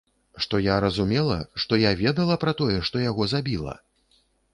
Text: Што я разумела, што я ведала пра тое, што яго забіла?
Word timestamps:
Што 0.43 0.59
я 0.67 0.77
разумела, 0.85 1.35
што 1.63 1.79
я 1.81 1.91
ведала 1.99 2.37
пра 2.45 2.53
тое, 2.61 2.79
што 2.87 3.03
яго 3.05 3.29
забіла? 3.35 3.77